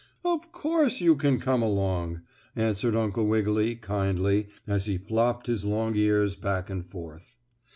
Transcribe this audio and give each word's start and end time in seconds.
"Of 0.25 0.51
course 0.51 0.99
you 0.99 1.15
can 1.15 1.39
come 1.39 1.61
along," 1.61 2.21
answered 2.55 2.95
Uncle 2.95 3.27
Wiggily, 3.27 3.75
kindly, 3.75 4.47
as 4.65 4.87
he 4.87 4.97
flopped 4.97 5.45
his 5.45 5.63
long 5.63 5.95
ears 5.95 6.35
back 6.35 6.71
and 6.71 6.83
forth. 6.83 7.35